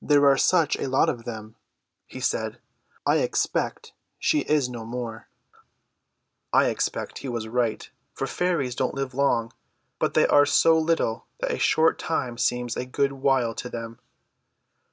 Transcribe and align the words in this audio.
"There 0.00 0.26
are 0.26 0.36
such 0.36 0.74
a 0.76 0.88
lot 0.88 1.08
of 1.08 1.24
them," 1.24 1.54
he 2.08 2.18
said. 2.18 2.58
"I 3.06 3.18
expect 3.18 3.92
she 4.18 4.40
is 4.40 4.68
no 4.68 4.84
more." 4.84 5.28
I 6.52 6.66
expect 6.66 7.18
he 7.18 7.28
was 7.28 7.46
right, 7.46 7.88
for 8.12 8.26
fairies 8.26 8.74
don't 8.74 8.96
live 8.96 9.14
long, 9.14 9.52
but 10.00 10.14
they 10.14 10.26
are 10.26 10.46
so 10.46 10.76
little 10.76 11.26
that 11.38 11.52
a 11.52 11.60
short 11.60 12.00
time 12.00 12.38
seems 12.38 12.76
a 12.76 12.84
good 12.84 13.12
while 13.12 13.54
to 13.54 13.68
them. 13.68 14.00